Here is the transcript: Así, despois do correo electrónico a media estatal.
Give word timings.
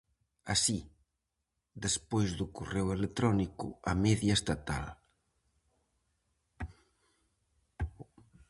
Así, 0.53 0.79
despois 1.85 2.29
do 2.39 2.45
correo 2.57 2.87
electrónico 2.97 3.67
a 3.91 3.93
media 4.05 4.37
estatal. 4.39 4.85